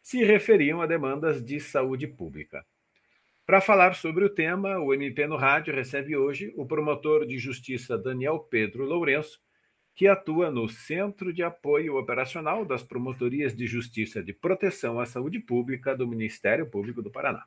se 0.00 0.22
referiam 0.22 0.80
a 0.80 0.86
demandas 0.86 1.44
de 1.44 1.58
saúde 1.58 2.06
pública. 2.06 2.64
Para 3.46 3.60
falar 3.60 3.94
sobre 3.94 4.24
o 4.24 4.30
tema, 4.30 4.78
o 4.78 4.94
MP 4.94 5.26
no 5.26 5.36
Rádio 5.36 5.74
recebe 5.74 6.16
hoje 6.16 6.52
o 6.56 6.64
promotor 6.66 7.26
de 7.26 7.38
justiça 7.38 7.98
Daniel 7.98 8.38
Pedro 8.38 8.84
Lourenço, 8.84 9.38
que 9.94 10.06
atua 10.06 10.50
no 10.50 10.68
Centro 10.68 11.32
de 11.32 11.42
Apoio 11.42 11.96
Operacional 11.96 12.64
das 12.64 12.82
Promotorias 12.82 13.54
de 13.54 13.66
Justiça 13.66 14.22
de 14.22 14.32
Proteção 14.32 14.98
à 14.98 15.06
Saúde 15.06 15.40
Pública 15.40 15.96
do 15.96 16.06
Ministério 16.06 16.68
Público 16.70 17.02
do 17.02 17.10
Paraná. 17.10 17.44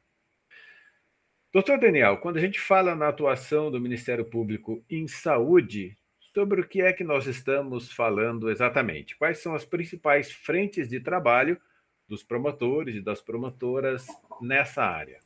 Doutor 1.57 1.79
Daniel, 1.79 2.19
quando 2.19 2.37
a 2.37 2.39
gente 2.39 2.59
fala 2.59 2.93
na 2.93 3.07
atuação 3.07 3.71
do 3.71 3.81
Ministério 3.81 4.23
Público 4.23 4.85
em 4.87 5.07
saúde, 5.07 5.97
sobre 6.31 6.61
o 6.61 6.67
que 6.67 6.83
é 6.83 6.93
que 6.93 7.03
nós 7.03 7.25
estamos 7.25 7.91
falando 7.91 8.51
exatamente? 8.51 9.17
Quais 9.17 9.39
são 9.39 9.55
as 9.55 9.65
principais 9.65 10.31
frentes 10.31 10.87
de 10.87 10.99
trabalho 10.99 11.59
dos 12.07 12.21
promotores 12.21 12.97
e 12.97 13.01
das 13.01 13.21
promotoras 13.21 14.05
nessa 14.39 14.83
área? 14.83 15.19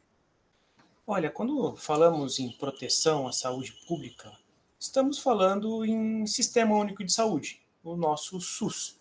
Olha, 1.06 1.30
quando 1.30 1.76
falamos 1.76 2.40
em 2.40 2.50
proteção 2.50 3.28
à 3.28 3.34
saúde 3.34 3.74
pública, 3.86 4.32
estamos 4.80 5.20
falando 5.20 5.84
em 5.84 6.26
Sistema 6.26 6.78
Único 6.78 7.04
de 7.04 7.12
Saúde, 7.12 7.62
o 7.84 7.98
nosso 7.98 8.40
SUS. 8.40 8.98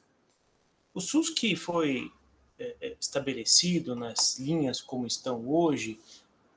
O 0.92 1.00
SUS 1.00 1.30
que 1.30 1.54
foi 1.54 2.10
é, 2.58 2.96
estabelecido 3.00 3.94
nas 3.94 4.36
linhas 4.36 4.80
como 4.80 5.06
estão 5.06 5.48
hoje, 5.48 5.96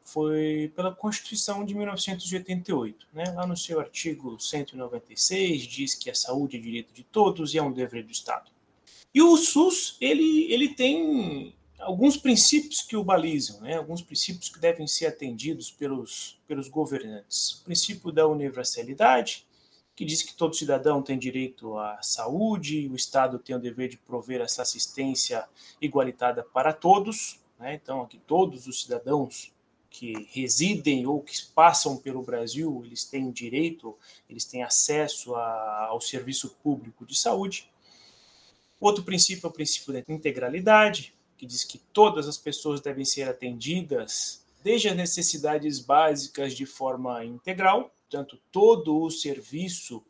foi 0.03 0.71
pela 0.75 0.93
Constituição 0.93 1.63
de 1.65 1.73
1988. 1.73 3.07
Né? 3.13 3.23
Lá 3.31 3.47
no 3.47 3.55
seu 3.55 3.79
artigo 3.79 4.39
196 4.39 5.63
diz 5.63 5.95
que 5.95 6.09
a 6.09 6.15
saúde 6.15 6.57
é 6.57 6.59
direito 6.59 6.93
de 6.93 7.03
todos 7.03 7.53
e 7.53 7.57
é 7.57 7.63
um 7.63 7.71
dever 7.71 8.03
do 8.03 8.11
Estado. 8.11 8.51
E 9.13 9.21
o 9.21 9.37
SUS 9.37 9.95
ele, 10.01 10.51
ele 10.51 10.69
tem 10.69 11.53
alguns 11.79 12.17
princípios 12.17 12.81
que 12.81 12.95
o 12.95 13.03
balizam, 13.03 13.61
né? 13.61 13.77
alguns 13.77 14.01
princípios 14.01 14.49
que 14.49 14.59
devem 14.59 14.87
ser 14.87 15.05
atendidos 15.05 15.69
pelos, 15.69 16.39
pelos 16.47 16.67
governantes. 16.67 17.59
O 17.61 17.63
princípio 17.65 18.11
da 18.11 18.27
universalidade, 18.27 19.45
que 19.95 20.03
diz 20.03 20.23
que 20.23 20.33
todo 20.33 20.55
cidadão 20.55 21.03
tem 21.03 21.19
direito 21.19 21.77
à 21.77 22.01
saúde, 22.01 22.89
o 22.89 22.95
Estado 22.95 23.37
tem 23.37 23.55
o 23.55 23.59
dever 23.59 23.89
de 23.89 23.97
prover 23.97 24.41
essa 24.41 24.63
assistência 24.63 25.47
igualitária 25.79 26.43
para 26.43 26.73
todos. 26.73 27.39
Né? 27.59 27.75
Então, 27.75 28.01
aqui 28.01 28.19
todos 28.25 28.65
os 28.65 28.81
cidadãos 28.81 29.52
que 29.93 30.27
residem 30.31 31.05
ou 31.05 31.21
que 31.21 31.39
passam 31.53 31.95
pelo 31.95 32.23
Brasil, 32.23 32.81
eles 32.83 33.05
têm 33.05 33.31
direito, 33.31 33.95
eles 34.27 34.43
têm 34.43 34.63
acesso 34.63 35.35
a, 35.35 35.85
ao 35.85 36.01
serviço 36.01 36.49
público 36.63 37.05
de 37.05 37.15
saúde. 37.15 37.69
Outro 38.81 39.03
princípio 39.03 39.45
é 39.45 39.49
o 39.49 39.53
princípio 39.53 39.93
da 39.93 40.03
integralidade, 40.11 41.13
que 41.37 41.45
diz 41.45 41.63
que 41.63 41.77
todas 41.77 42.27
as 42.27 42.39
pessoas 42.39 42.81
devem 42.81 43.05
ser 43.05 43.29
atendidas, 43.29 44.43
desde 44.63 44.89
as 44.89 44.95
necessidades 44.95 45.79
básicas 45.79 46.55
de 46.55 46.65
forma 46.65 47.23
integral, 47.23 47.93
portanto, 48.01 48.39
todo 48.51 48.99
o 48.99 49.11
serviço 49.11 50.03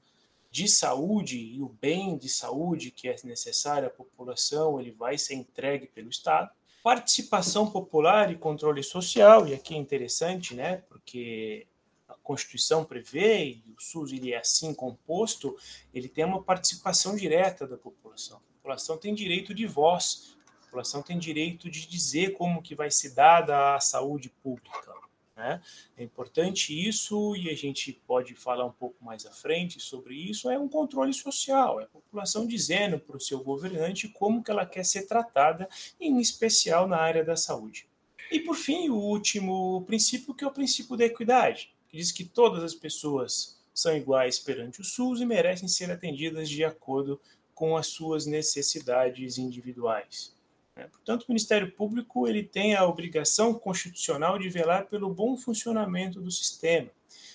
de 0.50 0.66
saúde 0.66 1.38
e 1.38 1.62
o 1.62 1.68
bem 1.68 2.18
de 2.18 2.30
saúde 2.30 2.90
que 2.90 3.10
é 3.10 3.16
necessário 3.26 3.88
à 3.88 3.92
população, 3.92 4.80
ele 4.80 4.92
vai 4.92 5.18
ser 5.18 5.34
entregue 5.34 5.88
pelo 5.88 6.10
Estado 6.10 6.50
participação 6.84 7.72
popular 7.72 8.30
e 8.30 8.36
controle 8.36 8.84
social, 8.84 9.48
e 9.48 9.54
aqui 9.54 9.74
é 9.74 9.78
interessante, 9.78 10.54
né, 10.54 10.84
porque 10.90 11.66
a 12.10 12.14
Constituição 12.16 12.84
prevê, 12.84 13.46
e 13.46 13.74
o 13.76 13.82
SUS 13.82 14.12
ele 14.12 14.34
é 14.34 14.38
assim 14.38 14.74
composto, 14.74 15.58
ele 15.94 16.10
tem 16.10 16.26
uma 16.26 16.44
participação 16.44 17.16
direta 17.16 17.66
da 17.66 17.78
população. 17.78 18.38
A 18.38 18.56
população 18.58 18.98
tem 18.98 19.14
direito 19.16 19.54
de 19.54 19.66
voz, 19.66 20.36
a 20.60 20.66
população 20.66 21.02
tem 21.02 21.18
direito 21.18 21.70
de 21.70 21.88
dizer 21.88 22.34
como 22.34 22.62
que 22.62 22.76
vai 22.76 22.92
ser 22.92 23.12
dada 23.12 23.76
a 23.76 23.80
saúde 23.80 24.30
pública. 24.30 25.03
Né? 25.36 25.62
É 25.98 26.04
importante 26.04 26.74
isso 26.88 27.36
e 27.36 27.50
a 27.50 27.56
gente 27.56 27.92
pode 28.06 28.36
falar 28.36 28.66
um 28.66 28.72
pouco 28.72 29.04
mais 29.04 29.26
à 29.26 29.32
frente 29.32 29.80
sobre 29.80 30.16
isso. 30.16 30.50
É 30.50 30.60
um 30.60 30.70
controle 30.70 31.14
social, 31.14 31.82
é 31.82 31.86
a 31.86 31.88
população 31.88 32.46
dizendo 32.46 33.00
para 33.00 33.18
o 33.18 33.22
seu 33.22 33.40
governante 33.44 34.08
como 34.08 34.44
que 34.44 34.52
ela 34.52 34.66
quer 34.66 34.86
ser 34.86 35.08
tratada, 35.08 35.68
em 36.00 36.20
especial 36.20 36.88
na 36.88 36.98
área 36.98 37.24
da 37.24 37.36
saúde. 37.36 37.88
E 38.32 38.40
por 38.40 38.56
fim, 38.56 38.90
o 38.90 38.96
último 38.96 39.84
princípio 39.86 40.34
que 40.34 40.44
é 40.44 40.48
o 40.48 40.52
princípio 40.52 40.96
da 40.96 41.06
equidade, 41.06 41.74
que 41.90 41.98
diz 41.98 42.12
que 42.12 42.24
todas 42.24 42.64
as 42.64 42.74
pessoas 42.74 43.60
são 43.74 43.96
iguais 43.96 44.38
perante 44.38 44.82
o 44.82 44.84
SUS 44.84 45.20
e 45.20 45.26
merecem 45.26 45.68
ser 45.68 45.90
atendidas 45.90 46.48
de 46.48 46.64
acordo 46.64 47.20
com 47.56 47.76
as 47.76 47.88
suas 47.88 48.26
necessidades 48.26 49.38
individuais. 49.38 50.33
Né? 50.76 50.88
Portanto, 50.88 51.24
o 51.24 51.26
Ministério 51.30 51.72
Público 51.72 52.28
ele 52.28 52.44
tem 52.44 52.76
a 52.76 52.86
obrigação 52.86 53.54
constitucional 53.54 54.38
de 54.40 54.50
velar 54.50 54.88
pelo 54.88 55.14
bom 55.14 55.38
funcionamento 55.38 56.20
do 56.20 56.32
sistema, 56.32 56.90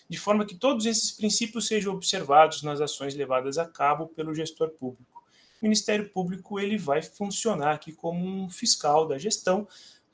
de 0.08 0.18
forma 0.18 0.44
que 0.44 0.54
todos 0.54 0.86
esses 0.86 1.10
princípios 1.10 1.66
sejam 1.66 1.94
observados 1.94 2.62
nas 2.62 2.80
ações 2.80 3.14
levadas 3.14 3.58
a 3.58 3.66
cabo 3.66 4.08
pelo 4.08 4.34
gestor 4.34 4.70
público. 4.70 5.22
O 5.60 5.64
Ministério 5.64 6.08
Público 6.08 6.60
ele 6.60 6.78
vai 6.78 7.02
funcionar 7.02 7.72
aqui 7.72 7.92
como 7.92 8.24
um 8.24 8.48
fiscal 8.48 9.06
da 9.06 9.18
gestão 9.18 9.66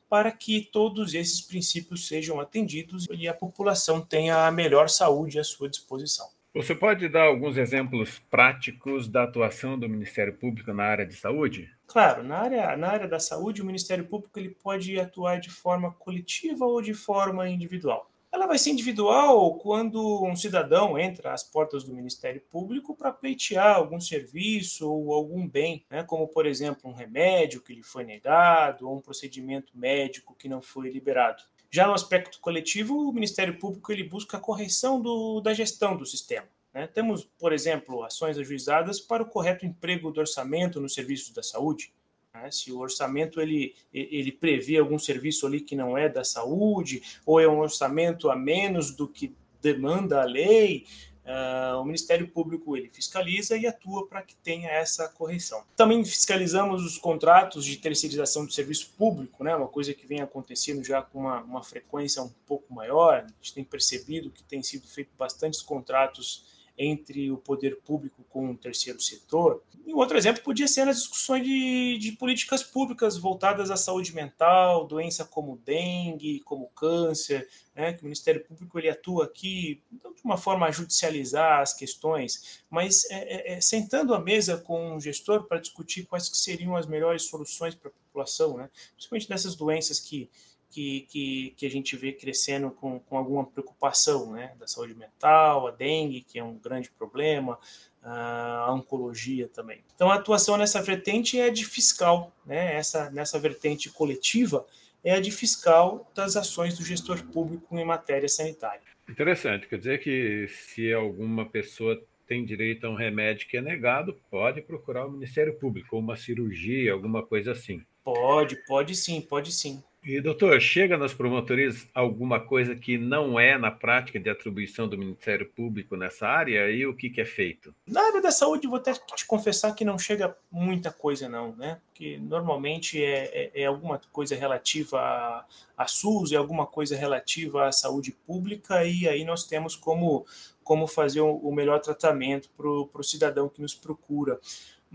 para 0.09 0.31
que 0.31 0.61
todos 0.73 1.13
esses 1.13 1.41
princípios 1.41 2.07
sejam 2.07 2.41
atendidos 2.41 3.07
e 3.11 3.27
a 3.27 3.34
população 3.34 4.01
tenha 4.01 4.47
a 4.47 4.51
melhor 4.51 4.89
saúde 4.89 5.39
à 5.39 5.45
sua 5.45 5.69
disposição. 5.69 6.29
Você 6.55 6.73
pode 6.73 7.09
dar 7.09 7.25
alguns 7.25 7.57
exemplos 7.57 8.23
práticos 8.31 9.09
da 9.09 9.25
atuação 9.25 9.77
do 9.77 9.89
Ministério 9.89 10.33
Público 10.34 10.73
na 10.73 10.84
área 10.84 11.05
de 11.05 11.15
saúde? 11.15 11.69
Claro, 11.87 12.22
na 12.22 12.39
área, 12.39 12.77
na 12.77 12.89
área 12.89 13.09
da 13.09 13.21
saúde, 13.21 13.62
o 13.62 13.65
Ministério 13.65 14.06
Público 14.06 14.39
ele 14.39 14.50
pode 14.50 14.99
atuar 14.99 15.39
de 15.39 15.50
forma 15.50 15.93
coletiva 15.93 16.65
ou 16.65 16.83
de 16.83 16.95
forma 16.95 17.49
individual. 17.49 18.11
Ela 18.34 18.49
vai 18.49 18.59
ser 18.59 18.71
individual 18.71 19.55
quando 19.59 20.25
um 20.25 20.34
cidadão 20.34 20.99
entra 20.99 21.33
às 21.33 21.45
portas 21.45 21.84
do 21.84 21.95
Ministério 21.95 22.41
Público 22.50 22.97
para 22.97 23.12
pleitear 23.12 23.77
algum 23.77 24.00
serviço 24.00 24.91
ou 24.91 25.15
algum 25.15 25.47
bem, 25.47 25.84
né? 25.89 26.03
como, 26.03 26.27
por 26.27 26.45
exemplo, 26.45 26.91
um 26.91 26.93
remédio 26.93 27.62
que 27.62 27.72
lhe 27.72 27.83
foi 27.84 28.03
negado 28.03 28.89
ou 28.89 28.97
um 28.97 29.01
procedimento 29.01 29.78
médico 29.78 30.34
que 30.34 30.48
não 30.48 30.60
foi 30.60 30.91
liberado. 30.91 31.45
Já 31.71 31.86
no 31.86 31.92
aspecto 31.92 32.41
coletivo, 32.41 33.09
o 33.09 33.13
Ministério 33.13 33.57
Público 33.57 33.92
ele 33.92 34.03
busca 34.03 34.36
a 34.36 34.41
correção 34.41 35.01
do, 35.01 35.41
da 35.41 35.54
gestão 35.54 35.97
do 35.97 36.04
sistema. 36.04 36.48
Né? 36.74 36.88
Temos, 36.88 37.24
por 37.38 37.53
exemplo, 37.53 38.03
ações 38.03 38.36
ajuizadas 38.36 39.00
para 39.00 39.22
o 39.22 39.26
correto 39.26 39.65
emprego 39.65 40.10
do 40.10 40.18
orçamento 40.18 40.80
nos 40.80 40.92
serviços 40.92 41.32
da 41.32 41.42
saúde. 41.42 41.92
Né? 42.34 42.50
Se 42.50 42.72
o 42.72 42.80
orçamento 42.80 43.41
ele, 43.41 43.74
ele 43.92 44.32
prevê 44.32 44.78
algum 44.78 44.98
serviço 44.98 45.47
ali 45.47 45.60
que 45.60 45.76
não 45.76 45.97
é 45.97 46.09
da 46.09 46.24
saúde, 46.24 47.03
ou 47.24 47.41
é 47.41 47.48
um 47.48 47.60
orçamento 47.60 48.28
a 48.28 48.34
menos 48.34 48.91
do 48.91 49.06
que 49.06 49.34
demanda 49.62 50.21
a 50.21 50.24
lei, 50.24 50.84
Uh, 51.24 51.80
o 51.80 51.84
Ministério 51.86 52.28
Público 52.28 52.76
ele 52.76 52.91
fiscaliza 52.91 53.56
e 53.56 53.66
atua 53.66 54.06
para 54.06 54.21
que 54.21 54.36
tenha 54.36 54.68
essa 54.68 55.09
correção. 55.09 55.65
Também 55.74 56.04
fiscalizamos 56.04 56.84
os 56.84 56.98
contratos 56.98 57.65
de 57.65 57.78
terceirização 57.78 58.44
do 58.44 58.53
serviço 58.53 58.92
público, 58.98 59.42
né, 59.42 59.56
uma 59.56 59.66
coisa 59.66 59.94
que 59.94 60.06
vem 60.06 60.21
acontecendo 60.21 60.84
já 60.84 61.00
com 61.00 61.21
uma, 61.21 61.41
uma 61.41 61.62
frequência 61.62 62.22
um 62.22 62.28
pouco 62.47 62.74
maior. 62.74 63.24
A 63.24 63.26
gente 63.41 63.54
tem 63.54 63.65
percebido 63.65 64.28
que 64.28 64.42
tem 64.42 64.62
sido 64.62 64.86
feito 64.86 65.12
bastantes 65.16 65.62
contratos 65.62 66.44
entre 66.76 67.30
o 67.30 67.36
poder 67.36 67.76
público 67.84 68.24
com 68.28 68.50
o 68.50 68.56
terceiro 68.56 69.00
setor. 69.00 69.62
E 69.86 69.92
outro 69.92 70.16
exemplo 70.16 70.42
podia 70.42 70.66
ser 70.66 70.88
as 70.88 70.98
discussões 70.98 71.44
de, 71.44 71.98
de 71.98 72.12
políticas 72.12 72.62
públicas 72.62 73.16
voltadas 73.16 73.71
à 73.71 73.76
saúde 73.76 74.15
mental, 74.15 74.86
doença 74.86 75.24
como 75.24 75.60
dengue, 75.65 76.41
como 76.41 76.71
câncer, 76.71 77.48
né, 77.74 77.92
que 77.92 78.00
o 78.00 78.04
Ministério 78.04 78.44
Público 78.44 78.78
ele 78.78 78.88
atua 78.88 79.26
aqui 79.26 79.82
não 80.03 80.12
de 80.15 80.22
uma 80.24 80.36
forma 80.36 80.66
a 80.66 80.71
judicializar 80.71 81.60
as 81.60 81.74
questões, 81.74 82.62
mas 82.71 83.04
é, 83.10 83.53
é, 83.53 83.56
é 83.56 83.60
sentando 83.60 84.15
à 84.15 84.18
mesa 84.18 84.56
com 84.56 84.94
um 84.94 85.00
gestor 85.00 85.44
para 85.44 85.60
discutir 85.60 86.06
quais 86.06 86.28
que 86.28 86.36
seriam 86.36 86.74
as 86.76 86.86
melhores 86.86 87.24
soluções 87.24 87.74
para 87.74 87.91
a 87.91 87.92
população, 87.92 88.56
né, 88.56 88.71
principalmente 88.94 89.28
dessas 89.28 89.54
doenças 89.54 90.00
que 90.00 90.30
que, 90.74 91.06
que, 91.09 91.54
que, 91.56 91.66
a 91.66 91.71
gente 91.71 91.97
vê 91.97 92.12
crescendo 92.12 92.68
com, 92.68 92.98
com 92.98 93.16
alguma 93.16 93.47
preocupação, 93.47 94.32
né? 94.32 94.53
Da 94.59 94.66
saúde 94.66 94.92
mental, 94.92 95.68
a 95.68 95.71
dengue, 95.71 96.22
que 96.22 96.36
é 96.36 96.42
um 96.42 96.59
grande 96.59 96.91
problema, 96.91 97.56
a 98.03 98.72
oncologia 98.74 99.48
também. 99.48 99.84
Então, 99.94 100.10
a 100.10 100.16
atuação 100.16 100.56
nessa 100.56 100.82
vertente 100.82 101.38
é 101.38 101.48
de 101.48 101.65
fiscal, 101.65 102.32
né? 102.44 102.74
Essa, 102.74 103.09
nessa 103.10 103.38
vertente 103.38 103.88
coletiva 103.88 104.66
é 105.04 105.12
a 105.12 105.21
de 105.21 105.30
fiscal 105.30 106.10
das 106.12 106.36
ações 106.36 106.76
do 106.76 106.84
gestor 106.84 107.22
público 107.26 107.78
em 107.78 107.84
matéria 107.84 108.28
sanitária. 108.28 108.82
Interessante, 109.09 109.68
quer 109.68 109.78
dizer 109.78 110.00
que 110.00 110.48
se 110.48 110.92
alguma 110.92 111.47
pessoa 111.47 112.03
tem 112.26 112.44
direito 112.44 112.84
a 112.86 112.91
um 112.91 112.97
remédio 112.97 113.47
que 113.47 113.59
é 113.59 113.60
negado, 113.60 114.18
pode 114.28 114.60
procurar 114.60 115.06
o 115.06 115.12
Ministério 115.12 115.54
Público, 115.54 115.94
ou 115.94 116.03
uma 116.03 116.16
cirurgia, 116.16 116.92
alguma 116.92 117.24
coisa 117.24 117.53
assim. 117.53 117.82
Pode, 118.03 118.56
pode 118.66 118.97
sim, 118.97 119.21
pode 119.21 119.53
sim. 119.53 119.84
E, 120.04 120.21
doutor, 120.21 120.60
chega 120.60 120.98
nas 120.98 121.15
promotorias 121.15 121.89
alguma 121.95 122.39
coisa 122.39 122.77
que 122.77 122.98
não 122.98 123.41
é 123.41 123.56
na 123.56 123.71
prática 123.71 124.21
de 124.21 124.28
atribuição 124.28 124.86
do 124.86 124.98
Ministério 124.98 125.48
Público 125.48 125.97
nessa 125.97 126.28
área? 126.28 126.71
E 126.71 126.84
o 126.84 126.95
que, 126.95 127.09
que 127.09 127.22
é 127.22 127.24
feito? 127.24 127.74
Na 127.86 128.03
área 128.03 128.21
da 128.21 128.30
saúde, 128.30 128.66
vou 128.66 128.77
até 128.77 128.92
te 128.92 129.27
confessar 129.27 129.74
que 129.74 129.83
não 129.83 129.98
chega 129.98 130.36
muita 130.53 130.92
coisa, 130.92 131.27
não, 131.27 131.56
né? 131.56 131.80
Porque 131.86 132.18
normalmente 132.18 133.03
é, 133.03 133.51
é, 133.54 133.62
é 133.62 133.65
alguma 133.65 133.98
coisa 134.12 134.36
relativa 134.36 135.01
a, 135.01 135.47
a 135.74 135.86
SUS, 135.86 136.33
é 136.33 136.36
alguma 136.36 136.66
coisa 136.66 136.95
relativa 136.95 137.66
à 137.66 137.72
saúde 137.72 138.12
pública, 138.27 138.84
e 138.84 139.09
aí 139.09 139.24
nós 139.24 139.45
temos 139.45 139.74
como, 139.74 140.27
como 140.62 140.86
fazer 140.86 141.22
o 141.22 141.50
melhor 141.50 141.80
tratamento 141.80 142.50
para 142.54 142.68
o 142.68 143.03
cidadão 143.03 143.48
que 143.48 143.62
nos 143.62 143.74
procura 143.74 144.39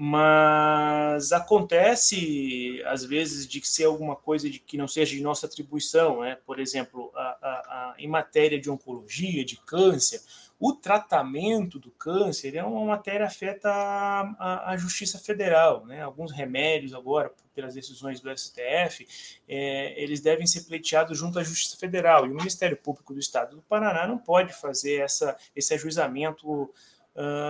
mas 0.01 1.33
acontece 1.33 2.81
às 2.85 3.03
vezes 3.03 3.45
de 3.45 3.67
ser 3.67 3.83
alguma 3.83 4.15
coisa 4.15 4.49
de 4.49 4.57
que 4.57 4.77
não 4.77 4.87
seja 4.87 5.13
de 5.13 5.21
nossa 5.21 5.45
atribuição, 5.45 6.21
né? 6.21 6.37
Por 6.45 6.57
exemplo, 6.57 7.11
a, 7.13 7.19
a, 7.19 7.49
a, 7.51 7.95
em 7.97 8.07
matéria 8.07 8.57
de 8.57 8.69
oncologia, 8.69 9.43
de 9.43 9.57
câncer, 9.57 10.21
o 10.57 10.71
tratamento 10.71 11.77
do 11.77 11.91
câncer 11.91 12.55
é 12.55 12.63
uma 12.63 12.85
matéria 12.85 13.25
afeta 13.25 13.69
a, 13.69 14.73
Justiça 14.77 15.19
Federal, 15.19 15.85
né? 15.85 16.01
Alguns 16.01 16.31
remédios 16.31 16.93
agora, 16.93 17.33
pelas 17.53 17.73
decisões 17.73 18.21
do 18.21 18.29
STF, 18.29 19.05
é, 19.49 20.01
eles 20.01 20.21
devem 20.21 20.47
ser 20.47 20.61
pleiteados 20.61 21.17
junto 21.17 21.39
à 21.39 21.43
Justiça 21.43 21.75
Federal 21.75 22.25
e 22.25 22.29
o 22.29 22.35
Ministério 22.35 22.77
Público 22.77 23.13
do 23.13 23.19
Estado 23.19 23.57
do 23.57 23.61
Paraná 23.63 24.07
não 24.07 24.17
pode 24.17 24.53
fazer 24.53 25.01
essa, 25.01 25.35
esse 25.53 25.73
ajuizamento 25.73 26.73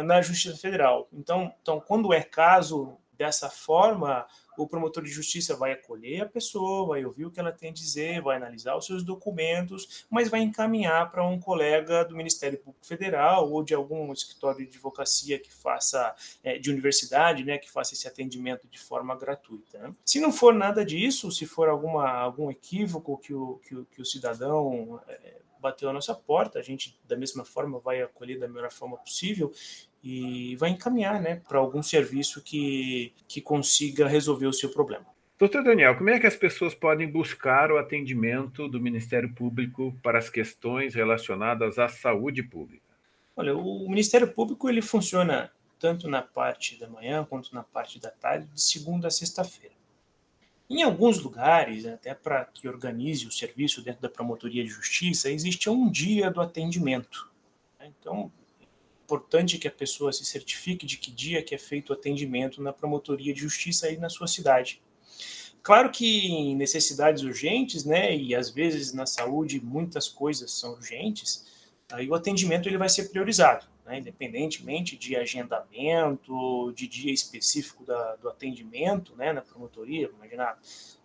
na 0.06 0.21
Justiça 0.21 0.57
Federal. 0.57 1.07
Então, 1.13 1.54
então, 1.62 1.80
quando 1.80 2.13
é 2.13 2.21
caso 2.21 2.98
dessa 3.19 3.50
forma, 3.50 4.25
o 4.57 4.66
promotor 4.66 5.04
de 5.04 5.10
justiça 5.10 5.54
vai 5.54 5.74
acolher 5.74 6.21
a 6.21 6.25
pessoa, 6.25 6.88
vai 6.88 7.04
ouvir 7.04 7.25
o 7.25 7.31
que 7.31 7.39
ela 7.39 7.51
tem 7.51 7.69
a 7.69 7.74
dizer, 7.74 8.21
vai 8.21 8.38
analisar 8.38 8.77
os 8.77 8.86
seus 8.86 9.04
documentos, 9.04 10.06
mas 10.10 10.30
vai 10.30 10.39
encaminhar 10.39 11.12
para 11.12 11.25
um 11.27 11.38
colega 11.38 12.06
do 12.06 12.16
Ministério 12.16 12.57
Público 12.57 12.86
Federal 12.86 13.51
ou 13.51 13.62
de 13.62 13.74
algum 13.74 14.12
escritório 14.13 14.60
de 14.60 14.68
advocacia 14.68 15.38
que 15.38 15.51
faça, 15.51 16.15
é, 16.42 16.57
de 16.57 16.72
universidade, 16.72 17.44
né, 17.44 17.57
que 17.57 17.69
faça 17.69 17.94
esse 17.94 18.07
atendimento 18.07 18.68
de 18.69 18.80
forma 18.80 19.18
gratuita. 19.18 19.80
Né? 19.80 19.94
Se 20.06 20.19
não 20.22 20.31
for 20.31 20.54
nada 20.54 20.86
disso, 20.86 21.30
se 21.30 21.45
for 21.45 21.68
alguma, 21.68 22.10
algum 22.10 22.50
equívoco 22.50 23.18
que 23.18 23.33
o, 23.33 23.60
que 23.68 23.75
o, 23.75 23.86
que 23.86 24.01
o 24.01 24.06
cidadão 24.06 25.01
é, 25.07 25.39
bateu 25.59 25.89
a 25.89 25.94
nossa 25.94 26.15
porta, 26.15 26.59
a 26.59 26.61
gente, 26.61 26.97
da 27.07 27.15
mesma 27.15 27.44
forma, 27.44 27.79
vai 27.79 28.01
acolher 28.01 28.39
da 28.39 28.47
melhor 28.47 28.71
forma 28.71 28.97
possível 28.97 29.51
e 30.03 30.56
vai 30.56 30.69
encaminhar 30.69 31.21
né, 31.21 31.41
para 31.47 31.59
algum 31.59 31.83
serviço 31.83 32.41
que, 32.41 33.13
que 33.27 33.41
consiga 33.41 34.07
resolver 34.07 34.47
o 34.47 34.53
seu 34.53 34.69
problema. 34.69 35.06
Doutor 35.38 35.63
Daniel, 35.63 35.95
como 35.95 36.09
é 36.09 36.19
que 36.19 36.27
as 36.27 36.35
pessoas 36.35 36.75
podem 36.75 37.09
buscar 37.09 37.71
o 37.71 37.77
atendimento 37.77 38.67
do 38.67 38.79
Ministério 38.79 39.33
Público 39.33 39.95
para 40.03 40.19
as 40.19 40.29
questões 40.29 40.94
relacionadas 40.94 41.79
à 41.79 41.88
saúde 41.88 42.44
pública? 42.44 42.83
Olha, 43.38 43.55
o 43.55 43.88
Ministério 43.88 44.27
Público 44.33 44.69
ele 44.69 44.81
funciona 44.81 45.50
tanto 45.79 46.09
na 46.09 46.21
parte 46.21 46.77
da 46.77 46.89
manhã 46.89 47.23
quanto 47.23 47.55
na 47.55 47.63
parte 47.63 48.01
da 48.01 48.12
tarde, 48.12 48.47
de 48.53 48.62
segunda 48.62 49.07
a 49.07 49.12
sexta-feira. 49.12 49.78
Em 50.69 50.83
alguns 50.83 51.18
lugares, 51.19 51.86
até 51.88 52.13
para 52.13 52.45
que 52.45 52.68
organize 52.68 53.25
o 53.25 53.31
serviço 53.31 53.81
dentro 53.81 54.04
da 54.04 54.10
promotoria 54.10 54.63
de 54.63 54.69
justiça, 54.69 55.31
existe 55.31 55.68
um 55.68 55.89
dia 55.89 56.30
do 56.30 56.39
atendimento. 56.39 57.31
Né? 57.80 57.92
Então, 58.00 58.31
é 58.62 58.66
importante 59.04 59.57
que 59.57 59.68
a 59.68 59.71
pessoa 59.71 60.13
se 60.13 60.24
certifique 60.24 60.86
de 60.86 60.98
que 60.98 61.10
dia 61.10 61.42
que 61.42 61.56
é 61.56 61.57
feito 61.57 61.89
o 61.89 61.94
atendimento 61.94 62.62
na 62.62 62.71
promotoria 62.71 63.33
de 63.33 63.39
justiça 63.39 63.88
aí 63.88 63.98
na 63.98 64.10
sua 64.10 64.27
cidade. 64.27 64.80
Claro 65.63 65.89
que 65.89 66.27
em 66.27 66.56
necessidades 66.56 67.24
urgentes, 67.24 67.83
né, 67.83 68.15
e 68.15 68.36
às 68.36 68.51
vezes 68.51 68.94
na 68.94 69.07
saúde 69.07 69.60
muitas 69.60 70.07
coisas 70.07 70.51
são 70.51 70.74
urgentes, 70.74 71.45
aí 71.92 72.07
o 72.07 72.13
atendimento 72.13 72.69
ele 72.69 72.77
vai 72.77 72.89
ser 72.89 73.10
priorizado 73.10 73.65
né, 73.89 73.97
independentemente 73.97 74.95
de 74.95 75.15
agendamento, 75.15 76.71
de 76.75 76.88
dia 76.88 77.12
específico 77.12 77.83
da, 77.83 78.15
do 78.18 78.30
atendimento 78.30 79.15
né, 79.15 79.33
na 79.33 79.41
promotoria. 79.41 80.12
Imagina, 80.15 80.56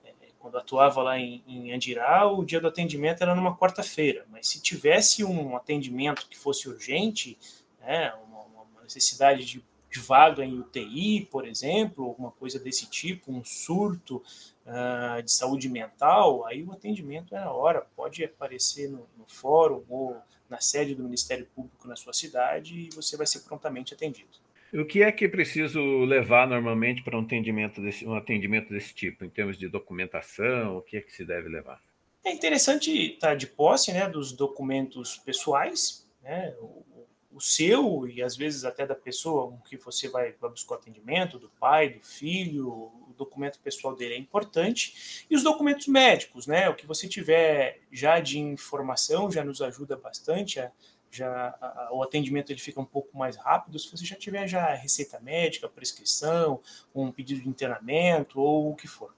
é, 0.04 0.12
quando 0.38 0.58
atuava 0.58 1.02
lá 1.02 1.19
em, 1.19 1.42
em 1.48 1.72
Andirá, 1.72 2.31
o 2.31 2.44
dia 2.44 2.60
do 2.60 2.69
atendimento 2.69 3.22
era 3.22 3.34
numa 3.34 3.56
quarta-feira, 3.56 4.26
mas 4.31 4.48
se 4.48 4.60
tivesse 4.60 5.25
um 5.25 5.56
atendimento 5.56 6.28
que 6.28 6.36
fosse 6.36 6.69
urgente, 6.69 7.38
né, 7.81 8.12
uma, 8.28 8.40
uma 8.42 8.82
necessidade 8.82 9.46
de, 9.46 9.64
de, 9.90 10.00
vaga 10.00 10.44
em 10.44 10.58
UTI, 10.58 11.26
por 11.31 11.48
exemplo, 11.48 12.04
alguma 12.04 12.32
coisa 12.32 12.58
desse 12.58 12.84
tipo, 12.90 13.32
um 13.32 13.42
surto 13.42 14.22
uh, 14.66 15.22
de 15.22 15.32
saúde 15.32 15.70
mental, 15.70 16.44
aí 16.44 16.62
o 16.62 16.72
atendimento 16.72 17.34
é 17.34 17.40
na 17.40 17.50
hora, 17.50 17.86
pode 17.96 18.22
aparecer 18.22 18.90
no, 18.90 19.08
no 19.16 19.25
fórum 19.26 19.82
ou 19.88 20.20
na 20.54 20.60
sede 20.60 20.94
do 20.94 21.02
Ministério 21.02 21.46
Público 21.54 21.88
na 21.88 21.96
sua 21.96 22.12
cidade 22.12 22.78
e 22.78 22.94
você 22.94 23.16
vai 23.16 23.26
ser 23.26 23.40
prontamente 23.40 23.92
atendido. 23.92 24.38
O 24.72 24.84
que 24.84 25.02
é 25.02 25.10
que 25.10 25.28
preciso 25.28 25.80
levar 26.04 26.48
normalmente 26.48 27.02
para 27.02 27.16
um 27.16 27.22
atendimento 27.22 27.80
desse, 27.80 28.06
um 28.06 28.14
atendimento 28.14 28.70
desse 28.70 28.94
tipo, 28.94 29.24
em 29.24 29.28
termos 29.28 29.58
de 29.58 29.68
documentação? 29.68 30.76
O 30.76 30.82
que 30.82 30.96
é 30.96 31.00
que 31.00 31.12
se 31.12 31.24
deve 31.24 31.48
levar? 31.48 31.81
É 32.24 32.32
interessante 32.32 32.90
estar 33.14 33.34
de 33.34 33.46
posse 33.46 33.93
né, 33.93 34.08
dos 34.08 34.32
documentos 34.32 35.17
pessoais, 35.17 36.08
né, 36.22 36.55
o, 36.60 36.84
o 37.32 37.40
seu 37.40 38.08
e 38.08 38.22
às 38.22 38.36
vezes 38.36 38.64
até 38.64 38.86
da 38.86 38.94
pessoa 38.94 39.50
com 39.50 39.58
que 39.58 39.76
você 39.76 40.08
vai, 40.08 40.32
vai 40.40 40.50
buscar 40.50 40.76
atendimento, 40.76 41.38
do 41.38 41.48
pai, 41.50 41.88
do 41.90 42.00
filho, 42.00 42.93
documento 43.14 43.58
pessoal 43.60 43.94
dele 43.94 44.14
é 44.14 44.18
importante. 44.18 45.26
E 45.30 45.34
os 45.34 45.42
documentos 45.42 45.86
médicos, 45.86 46.46
né? 46.46 46.68
O 46.68 46.74
que 46.74 46.86
você 46.86 47.08
tiver 47.08 47.80
já 47.90 48.20
de 48.20 48.38
informação 48.38 49.30
já 49.30 49.44
nos 49.44 49.60
ajuda 49.60 49.96
bastante. 49.96 50.60
Já 51.10 51.54
a, 51.60 51.90
o 51.92 52.02
atendimento 52.02 52.50
ele 52.50 52.60
fica 52.60 52.80
um 52.80 52.84
pouco 52.84 53.16
mais 53.16 53.36
rápido 53.36 53.78
se 53.78 53.90
você 53.90 54.04
já 54.04 54.16
tiver 54.16 54.48
já 54.48 54.74
receita 54.74 55.20
médica, 55.20 55.68
prescrição, 55.68 56.60
um 56.94 57.12
pedido 57.12 57.42
de 57.42 57.48
internamento 57.48 58.40
ou 58.40 58.70
o 58.70 58.74
que 58.74 58.88
for. 58.88 59.14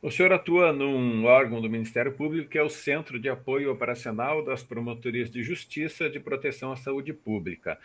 O 0.00 0.10
senhor 0.10 0.32
atua 0.32 0.72
num 0.72 1.24
órgão 1.24 1.60
do 1.60 1.68
Ministério 1.68 2.12
Público 2.12 2.48
que 2.48 2.58
é 2.58 2.62
o 2.62 2.68
Centro 2.68 3.18
de 3.18 3.28
Apoio 3.28 3.72
Operacional 3.72 4.44
das 4.44 4.62
Promotorias 4.62 5.28
de 5.30 5.42
Justiça 5.42 6.08
de 6.08 6.20
Proteção 6.20 6.70
à 6.70 6.76
Saúde 6.76 7.12
Pública. 7.12 7.78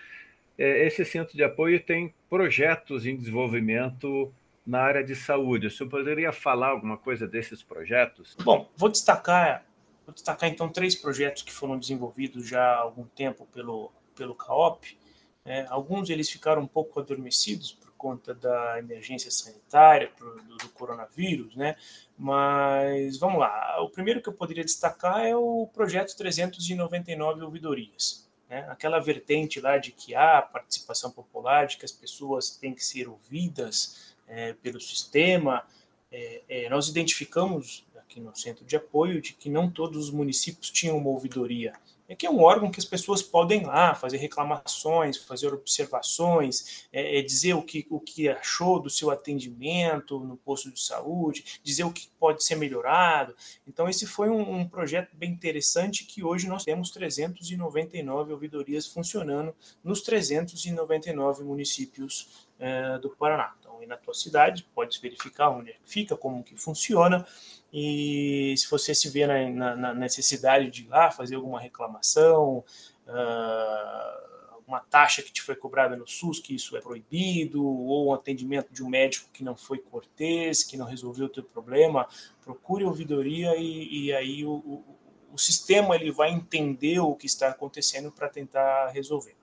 É, 0.57 0.85
esse 0.85 1.03
centro 1.03 1.35
de 1.35 1.43
apoio 1.43 1.79
tem 1.79 2.13
projetos 2.29 3.05
em 3.05 3.15
desenvolvimento 3.15 4.31
na 4.65 4.81
área 4.81 5.03
de 5.03 5.15
saúde. 5.15 5.67
O 5.67 5.71
senhor 5.71 5.89
poderia 5.89 6.31
falar 6.31 6.69
alguma 6.69 6.97
coisa 6.97 7.27
desses 7.27 7.61
projetos? 7.61 8.35
Bom, 8.43 8.69
vou 8.75 8.89
destacar, 8.89 9.65
vou 10.05 10.13
destacar 10.13 10.49
então 10.49 10.69
três 10.69 10.95
projetos 10.95 11.43
que 11.43 11.51
foram 11.51 11.77
desenvolvidos 11.77 12.47
já 12.47 12.63
há 12.63 12.77
algum 12.77 13.05
tempo 13.05 13.47
pelo, 13.53 13.91
pelo 14.15 14.35
CAOP. 14.35 14.97
É, 15.45 15.65
alguns 15.69 16.09
eles 16.09 16.29
ficaram 16.29 16.61
um 16.61 16.67
pouco 16.67 16.99
adormecidos 16.99 17.73
por 17.73 17.91
conta 17.97 18.33
da 18.33 18.79
emergência 18.79 19.29
sanitária, 19.29 20.09
do, 20.17 20.57
do 20.57 20.69
coronavírus, 20.69 21.55
né? 21.55 21.75
Mas 22.17 23.17
vamos 23.17 23.39
lá. 23.39 23.81
O 23.81 23.89
primeiro 23.89 24.21
que 24.21 24.29
eu 24.29 24.33
poderia 24.33 24.63
destacar 24.63 25.25
é 25.25 25.35
o 25.35 25.67
projeto 25.73 26.15
399 26.15 27.43
ouvidorias. 27.43 28.29
Né? 28.49 28.65
Aquela 28.69 28.99
vertente 28.99 29.59
lá 29.59 29.77
de 29.77 29.91
que 29.91 30.13
há 30.13 30.41
participação 30.41 31.11
popular, 31.11 31.65
de 31.65 31.77
que 31.77 31.85
as 31.85 31.91
pessoas 31.91 32.51
têm 32.51 32.73
que 32.73 32.83
ser 32.83 33.09
ouvidas, 33.09 34.12
é, 34.27 34.53
pelo 34.53 34.79
sistema. 34.79 35.63
É, 36.11 36.41
é, 36.47 36.69
nós 36.69 36.87
identificamos 36.87 37.85
aqui 37.97 38.19
no 38.19 38.35
centro 38.35 38.65
de 38.65 38.75
apoio 38.75 39.21
de 39.21 39.33
que 39.33 39.49
não 39.49 39.69
todos 39.69 40.05
os 40.05 40.11
municípios 40.11 40.69
tinham 40.69 40.97
uma 40.97 41.09
ouvidoria 41.09 41.73
é 42.07 42.15
que 42.15 42.25
é 42.25 42.29
um 42.29 42.41
órgão 42.41 42.69
que 42.69 42.79
as 42.79 42.85
pessoas 42.85 43.21
podem 43.21 43.65
lá 43.65 43.95
fazer 43.95 44.17
reclamações, 44.17 45.17
fazer 45.17 45.53
observações, 45.53 46.87
é, 46.91 47.19
é 47.19 47.21
dizer 47.21 47.53
o 47.53 47.61
que, 47.61 47.87
o 47.89 47.99
que 47.99 48.29
achou 48.29 48.79
do 48.79 48.89
seu 48.89 49.09
atendimento 49.09 50.19
no 50.19 50.37
posto 50.37 50.71
de 50.71 50.79
saúde, 50.79 51.59
dizer 51.63 51.83
o 51.83 51.91
que 51.91 52.07
pode 52.19 52.43
ser 52.43 52.55
melhorado. 52.55 53.35
Então, 53.67 53.87
esse 53.87 54.05
foi 54.05 54.29
um, 54.29 54.59
um 54.59 54.67
projeto 54.67 55.15
bem 55.15 55.31
interessante 55.31 56.05
que 56.05 56.23
hoje 56.23 56.47
nós 56.47 56.63
temos 56.63 56.91
399 56.91 58.33
ouvidorias 58.33 58.85
funcionando 58.85 59.55
nos 59.83 60.01
399 60.01 61.43
municípios 61.43 62.47
é, 62.59 62.97
do 62.99 63.09
Paraná. 63.09 63.55
Então, 63.73 63.79
aí 63.79 63.87
na 63.87 63.97
tua 63.97 64.13
cidade, 64.13 64.65
pode 64.75 64.99
verificar 64.99 65.49
onde 65.49 65.75
fica, 65.83 66.15
como 66.15 66.43
que 66.43 66.55
funciona, 66.55 67.25
e 67.71 68.53
se 68.57 68.69
você 68.69 68.93
se 68.93 69.09
vê 69.09 69.25
na, 69.25 69.75
na 69.75 69.93
necessidade 69.93 70.69
de 70.69 70.83
ir 70.83 70.87
lá 70.87 71.09
fazer 71.09 71.35
alguma 71.35 71.59
reclamação, 71.59 72.63
uh, 73.07 74.61
uma 74.67 74.79
taxa 74.79 75.23
que 75.23 75.31
te 75.31 75.41
foi 75.41 75.55
cobrada 75.55 75.95
no 75.95 76.07
SUS, 76.07 76.39
que 76.39 76.55
isso 76.55 76.77
é 76.77 76.81
proibido, 76.81 77.65
ou 77.65 78.09
um 78.09 78.13
atendimento 78.13 78.71
de 78.71 78.83
um 78.83 78.89
médico 78.89 79.29
que 79.33 79.43
não 79.43 79.55
foi 79.55 79.79
cortês, 79.79 80.63
que 80.63 80.77
não 80.77 80.85
resolveu 80.85 81.25
o 81.25 81.29
teu 81.29 81.43
problema, 81.43 82.07
procure 82.43 82.85
ouvidoria 82.85 83.55
e, 83.57 84.05
e 84.05 84.13
aí 84.13 84.45
o, 84.45 84.53
o, 84.53 84.85
o 85.33 85.37
sistema 85.37 85.95
ele 85.95 86.11
vai 86.11 86.31
entender 86.31 86.99
o 86.99 87.15
que 87.15 87.25
está 87.25 87.49
acontecendo 87.49 88.11
para 88.11 88.29
tentar 88.29 88.89
resolver. 88.89 89.35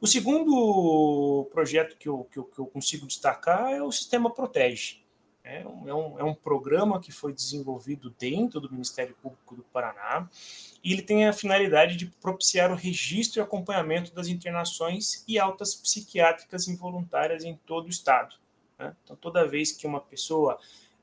O 0.00 0.06
segundo 0.06 1.48
projeto 1.52 1.96
que 1.96 2.08
eu, 2.08 2.24
que 2.30 2.38
eu, 2.38 2.44
que 2.44 2.58
eu 2.58 2.66
consigo 2.66 3.06
destacar 3.06 3.72
é 3.72 3.82
o 3.82 3.90
Sistema 3.90 4.30
Protege. 4.30 5.04
É 5.42 5.64
um, 5.64 5.88
é 5.88 5.94
um, 5.94 6.18
é 6.18 6.24
um 6.24 6.34
programa 6.34 7.00
que 7.00 7.12
foi 7.12 7.32
desenvolvido 7.32 8.10
dentro 8.18 8.60
do 8.60 8.70
Ministério 8.70 9.16
Público 9.22 9.54
do 9.54 9.62
Paraná 9.62 10.28
e 10.82 10.92
ele 10.92 11.02
tem 11.02 11.26
a 11.26 11.32
finalidade 11.32 11.96
de 11.96 12.06
propiciar 12.06 12.72
o 12.72 12.74
registro 12.74 13.40
e 13.40 13.42
acompanhamento 13.42 14.12
das 14.12 14.26
internações 14.26 15.24
e 15.26 15.38
altas 15.38 15.72
psiquiátricas 15.74 16.66
involuntárias 16.66 17.44
em 17.44 17.56
todo 17.64 17.86
o 17.86 17.90
estado. 17.90 18.34
Né? 18.76 18.94
Então, 19.04 19.14
toda 19.16 19.46
vez 19.46 19.70
que 19.70 19.86
uma 19.86 20.00
pessoa 20.00 20.58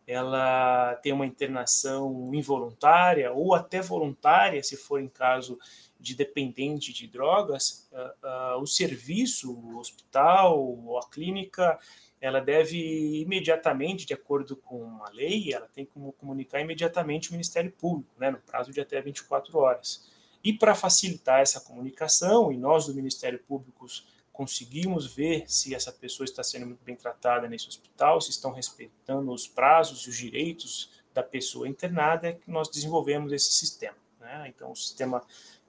ela 0.08 0.96
tem 0.96 1.14
uma 1.14 1.26
internação 1.26 2.32
involuntária 2.34 3.32
ou 3.32 3.54
até 3.54 3.82
voluntária, 3.82 4.62
se 4.64 4.76
for 4.76 5.02
em 5.02 5.08
caso 5.08 5.58
de 6.00 6.16
dependente 6.16 6.92
de 6.92 7.08
drogas, 7.08 7.90
uh, 7.92 8.58
uh, 8.58 8.62
o 8.62 8.68
serviço, 8.68 9.54
o 9.54 9.78
hospital 9.78 10.60
ou 10.60 11.00
a 11.00 11.10
clínica 11.10 11.80
ela 12.24 12.40
deve 12.40 13.22
imediatamente, 13.22 14.06
de 14.06 14.14
acordo 14.14 14.56
com 14.56 15.04
a 15.04 15.10
lei, 15.10 15.54
ela 15.54 15.68
tem 15.68 15.86
como 15.86 16.14
comunicar 16.14 16.62
imediatamente 16.62 17.28
o 17.28 17.34
Ministério 17.34 17.70
Público, 17.70 18.14
né, 18.18 18.32
no 18.32 18.38
prazo 18.38 18.72
de 18.72 18.80
até 18.80 19.02
24 19.02 19.58
horas. 19.58 20.10
E 20.42 20.54
para 20.54 20.74
facilitar 20.74 21.42
essa 21.42 21.60
comunicação, 21.60 22.50
e 22.50 22.58
nós 22.58 22.86
do 22.86 22.94
Ministério 22.94 23.40
Público 23.40 23.86
conseguimos 24.34 25.14
ver 25.14 25.46
se 25.48 25.76
essa 25.76 25.92
pessoa 25.92 26.26
está 26.26 26.44
sendo 26.44 26.66
muito 26.66 26.84
bem 26.84 26.96
tratada 26.96 27.48
nesse 27.48 27.68
hospital, 27.68 28.20
se 28.20 28.32
estão 28.32 28.52
respeitando 28.52 29.32
os 29.32 29.48
prazos 29.48 30.06
e 30.06 30.10
os 30.10 30.18
direitos 30.18 30.90
da 31.14 31.22
pessoa 31.22 31.68
internada, 31.68 32.28
é 32.28 32.34
que 32.34 32.50
nós 32.50 32.68
desenvolvemos 32.68 33.32
esse 33.32 33.54
sistema. 33.54 33.96
Né? 34.20 34.52
Então, 34.54 34.72
o 34.72 34.76
sistema 34.76 35.22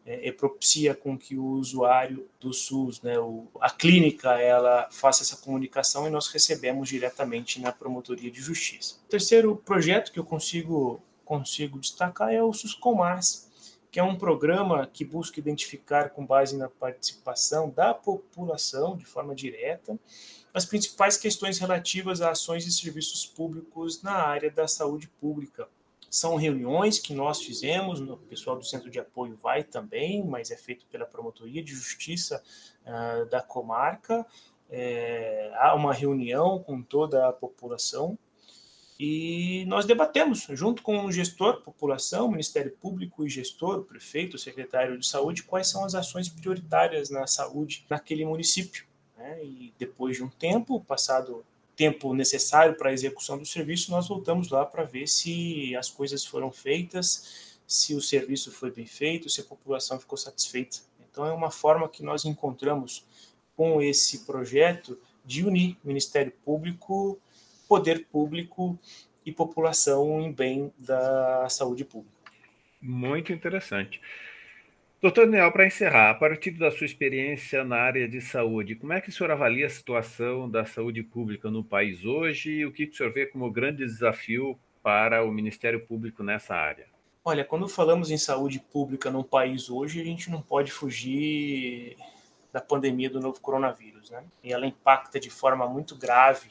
é, 0.06 0.28
é, 0.28 0.32
propicia 0.32 0.94
com 0.94 1.16
que 1.18 1.36
o 1.36 1.44
usuário 1.44 2.26
do 2.40 2.54
SUS, 2.54 3.02
né, 3.02 3.18
o, 3.18 3.46
a 3.60 3.70
clínica, 3.70 4.40
ela 4.40 4.88
faça 4.90 5.22
essa 5.22 5.36
comunicação 5.36 6.06
e 6.06 6.10
nós 6.10 6.28
recebemos 6.28 6.88
diretamente 6.88 7.60
na 7.60 7.70
promotoria 7.70 8.30
de 8.30 8.40
justiça. 8.40 8.96
O 9.06 9.08
terceiro 9.10 9.56
projeto 9.56 10.10
que 10.10 10.18
eu 10.18 10.24
consigo 10.24 11.00
consigo 11.24 11.78
destacar 11.78 12.34
é 12.34 12.42
o 12.42 12.52
SUS 12.52 12.74
Comars, 12.74 13.48
que 13.94 14.00
é 14.00 14.02
um 14.02 14.16
programa 14.16 14.90
que 14.92 15.04
busca 15.04 15.38
identificar, 15.38 16.10
com 16.10 16.26
base 16.26 16.56
na 16.56 16.68
participação 16.68 17.70
da 17.70 17.94
população 17.94 18.96
de 18.96 19.04
forma 19.04 19.36
direta, 19.36 19.96
as 20.52 20.64
principais 20.64 21.16
questões 21.16 21.60
relativas 21.60 22.20
a 22.20 22.32
ações 22.32 22.66
e 22.66 22.72
serviços 22.72 23.24
públicos 23.24 24.02
na 24.02 24.14
área 24.14 24.50
da 24.50 24.66
saúde 24.66 25.06
pública, 25.20 25.68
são 26.10 26.34
reuniões 26.34 26.98
que 26.98 27.14
nós 27.14 27.40
fizemos, 27.40 28.00
o 28.00 28.16
pessoal 28.16 28.58
do 28.58 28.64
centro 28.64 28.90
de 28.90 28.98
apoio 28.98 29.36
vai 29.36 29.62
também, 29.62 30.24
mas 30.24 30.50
é 30.50 30.56
feito 30.56 30.84
pela 30.86 31.06
Promotoria 31.06 31.62
de 31.62 31.72
Justiça 31.72 32.42
uh, 32.84 33.26
da 33.26 33.42
comarca. 33.42 34.26
É, 34.68 35.52
há 35.54 35.72
uma 35.72 35.94
reunião 35.94 36.58
com 36.58 36.82
toda 36.82 37.28
a 37.28 37.32
população 37.32 38.18
e 38.98 39.64
nós 39.66 39.86
debatemos, 39.86 40.46
junto 40.50 40.82
com 40.82 41.04
o 41.04 41.10
gestor, 41.10 41.62
população, 41.62 42.30
Ministério 42.30 42.70
Público 42.80 43.26
e 43.26 43.28
gestor, 43.28 43.82
prefeito, 43.82 44.38
secretário 44.38 44.98
de 44.98 45.06
saúde, 45.06 45.42
quais 45.42 45.68
são 45.68 45.84
as 45.84 45.94
ações 45.94 46.28
prioritárias 46.28 47.10
na 47.10 47.26
saúde 47.26 47.84
naquele 47.90 48.24
município. 48.24 48.86
Né? 49.18 49.44
E 49.44 49.74
depois 49.78 50.16
de 50.16 50.22
um 50.22 50.28
tempo, 50.28 50.80
passado 50.80 51.44
tempo 51.74 52.14
necessário 52.14 52.76
para 52.76 52.90
a 52.90 52.92
execução 52.92 53.36
do 53.36 53.44
serviço, 53.44 53.90
nós 53.90 54.06
voltamos 54.06 54.48
lá 54.48 54.64
para 54.64 54.84
ver 54.84 55.08
se 55.08 55.74
as 55.74 55.90
coisas 55.90 56.24
foram 56.24 56.52
feitas, 56.52 57.58
se 57.66 57.94
o 57.96 58.00
serviço 58.00 58.52
foi 58.52 58.70
bem 58.70 58.86
feito, 58.86 59.28
se 59.28 59.40
a 59.40 59.44
população 59.44 59.98
ficou 59.98 60.16
satisfeita. 60.16 60.78
Então, 61.10 61.26
é 61.26 61.32
uma 61.32 61.50
forma 61.50 61.88
que 61.88 62.02
nós 62.02 62.24
encontramos 62.24 63.04
com 63.56 63.82
esse 63.82 64.24
projeto 64.24 64.96
de 65.24 65.44
unir 65.44 65.76
Ministério 65.82 66.32
Público, 66.44 67.18
poder 67.68 68.06
público 68.06 68.78
e 69.24 69.32
população 69.32 70.20
em 70.20 70.32
bem 70.32 70.72
da 70.78 71.48
saúde 71.48 71.84
pública. 71.84 72.14
Muito 72.80 73.32
interessante. 73.32 74.00
Doutor 75.00 75.26
Daniel, 75.26 75.52
para 75.52 75.66
encerrar, 75.66 76.10
a 76.10 76.14
partir 76.14 76.52
da 76.52 76.70
sua 76.70 76.86
experiência 76.86 77.62
na 77.62 77.76
área 77.76 78.08
de 78.08 78.22
saúde, 78.22 78.74
como 78.74 78.92
é 78.92 79.00
que 79.00 79.10
o 79.10 79.12
senhor 79.12 79.30
avalia 79.30 79.66
a 79.66 79.70
situação 79.70 80.48
da 80.48 80.64
saúde 80.64 81.02
pública 81.02 81.50
no 81.50 81.62
país 81.62 82.06
hoje 82.06 82.50
e 82.50 82.66
o 82.66 82.72
que 82.72 82.84
o 82.84 82.94
senhor 82.94 83.12
vê 83.12 83.26
como 83.26 83.50
grande 83.50 83.84
desafio 83.84 84.58
para 84.82 85.22
o 85.22 85.30
Ministério 85.30 85.86
Público 85.86 86.22
nessa 86.22 86.54
área? 86.54 86.86
Olha, 87.22 87.44
quando 87.44 87.68
falamos 87.68 88.10
em 88.10 88.16
saúde 88.16 88.58
pública 88.58 89.10
no 89.10 89.24
país 89.24 89.68
hoje, 89.68 90.00
a 90.00 90.04
gente 90.04 90.30
não 90.30 90.40
pode 90.40 90.70
fugir 90.70 91.96
da 92.52 92.60
pandemia 92.60 93.10
do 93.10 93.20
novo 93.20 93.40
coronavírus, 93.40 94.10
né? 94.10 94.22
E 94.42 94.52
ela 94.52 94.66
impacta 94.66 95.18
de 95.18 95.28
forma 95.28 95.66
muito 95.66 95.96
grave, 95.96 96.50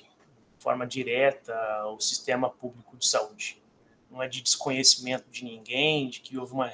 forma 0.63 0.87
direta, 0.87 1.53
o 1.87 1.99
sistema 1.99 2.49
público 2.49 2.95
de 2.95 3.05
saúde. 3.05 3.61
Não 4.09 4.23
é 4.23 4.29
de 4.29 4.41
desconhecimento 4.41 5.29
de 5.29 5.43
ninguém, 5.43 6.09
de 6.09 6.21
que 6.21 6.37
houve 6.37 6.53
uma 6.53 6.71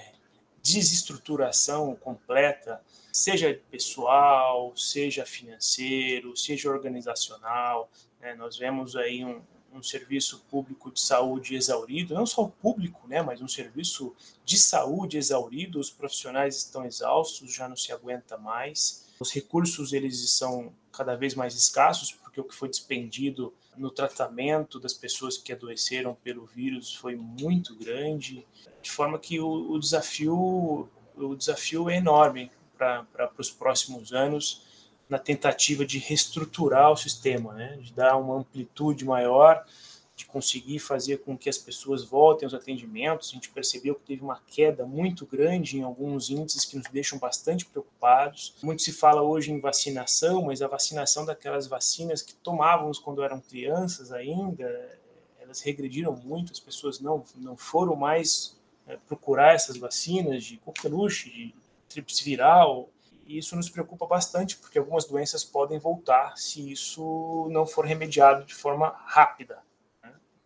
desestruturação 0.62 1.96
completa, 1.96 2.80
seja 3.12 3.60
pessoal, 3.72 4.76
seja 4.78 5.26
financeiro, 5.26 6.38
seja 6.38 6.70
organizacional. 6.70 7.90
Né? 8.22 8.36
Nós 8.36 8.58
vemos 8.58 8.96
aí 8.96 9.26
um, 9.26 9.42
um 9.74 9.82
serviço 9.82 10.46
público 10.52 10.92
de 10.92 11.00
saúde 11.00 11.56
exaurido, 11.56 12.14
não 12.14 12.28
só 12.28 12.44
o 12.44 12.50
público, 12.50 13.08
né, 13.08 13.24
mas 13.24 13.42
um 13.42 13.48
serviço 13.48 14.16
de 14.46 14.58
saúde 14.60 15.18
exaurido, 15.18 15.80
os 15.80 15.90
profissionais 15.90 16.58
estão 16.58 16.86
exaustos, 16.86 17.52
já 17.52 17.68
não 17.68 17.76
se 17.76 17.92
aguenta 17.92 18.38
mais. 18.38 19.08
Os 19.20 19.32
recursos 19.32 19.94
eles 19.94 20.30
são 20.32 20.74
cada 20.92 21.16
vez 21.16 21.34
mais 21.34 21.56
escassos, 21.56 22.12
porque 22.12 22.40
o 22.40 22.44
que 22.44 22.56
foi 22.56 22.70
despendido 22.70 23.54
no 23.80 23.90
tratamento 23.90 24.80
das 24.80 24.94
pessoas 24.94 25.38
que 25.38 25.54
adoeceram 25.54 26.14
pelo 26.22 26.46
vírus 26.46 26.94
foi 26.94 27.16
muito 27.16 27.76
grande, 27.76 28.46
de 28.82 28.92
forma 28.92 29.18
que 29.18 29.40
o, 29.40 29.72
o 29.72 29.80
desafio 29.80 30.90
o 31.16 31.36
desafio 31.36 31.90
é 31.90 31.98
enorme 31.98 32.52
para 32.78 33.32
os 33.38 33.50
próximos 33.50 34.14
anos 34.14 34.66
na 35.10 35.18
tentativa 35.18 35.86
de 35.86 35.98
reestruturar 35.98 36.92
o 36.92 36.96
sistema, 36.96 37.54
né? 37.54 37.78
de 37.82 37.92
dar 37.92 38.16
uma 38.16 38.38
amplitude 38.38 39.04
maior 39.04 39.66
de 40.20 40.26
conseguir 40.26 40.80
fazer 40.80 41.20
com 41.20 41.38
que 41.38 41.48
as 41.48 41.58
pessoas 41.58 42.04
voltem 42.04 42.46
aos 42.46 42.54
atendimentos. 42.54 43.30
A 43.30 43.36
gente 43.36 43.50
percebeu 43.50 43.96
que 43.96 44.02
teve 44.02 44.22
uma 44.22 44.42
queda 44.46 44.86
muito 44.86 45.26
grande 45.26 45.78
em 45.78 45.82
alguns 45.82 46.30
índices 46.30 46.66
que 46.66 46.76
nos 46.76 46.88
deixam 46.92 47.18
bastante 47.18 47.66
preocupados. 47.66 48.54
Muito 48.62 48.82
se 48.82 48.92
fala 48.92 49.22
hoje 49.22 49.50
em 49.50 49.62
vacinação, 49.62 50.42
mas 50.42 50.62
a 50.62 50.68
vacinação 50.68 51.24
daquelas 51.24 51.68
vacinas 51.68 52.22
que 52.22 52.36
tomávamos 52.36 53.00
quando 53.00 53.24
eram 53.24 53.40
crianças 53.40 54.12
ainda, 54.12 55.00
elas 55.40 55.62
regrediram 55.62 56.14
muito, 56.18 56.52
as 56.52 56.60
pessoas 56.60 57.00
não, 57.00 57.24
não 57.38 57.56
foram 57.56 57.96
mais 57.96 58.58
é, 58.88 58.98
procurar 59.08 59.56
essas 59.56 59.78
vacinas 59.78 60.44
de 60.44 60.58
coqueluche, 60.58 61.30
de 61.30 61.56
tríplice 61.88 62.26
viral, 62.26 62.90
e 63.26 63.38
isso 63.38 63.56
nos 63.56 63.70
preocupa 63.70 64.06
bastante, 64.06 64.58
porque 64.58 64.78
algumas 64.78 65.06
doenças 65.06 65.46
podem 65.46 65.80
voltar 65.80 66.38
se 66.38 66.70
isso 66.70 67.48
não 67.52 67.66
for 67.66 67.86
remediado 67.86 68.44
de 68.44 68.54
forma 68.54 68.94
rápida. 69.06 69.69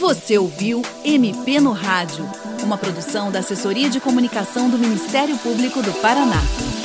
Você 0.00 0.36
ouviu 0.36 0.82
MP 1.04 1.60
no 1.60 1.70
Rádio, 1.70 2.24
uma 2.64 2.76
produção 2.76 3.30
da 3.30 3.38
Assessoria 3.38 3.88
de 3.88 4.00
Comunicação 4.00 4.68
do 4.68 4.76
Ministério 4.76 5.38
Público 5.38 5.80
do 5.80 5.92
Paraná. 6.02 6.79